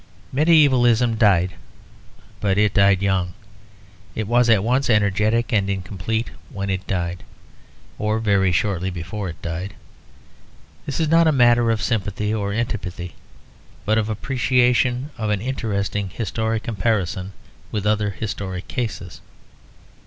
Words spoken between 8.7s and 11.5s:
before it died. This is not a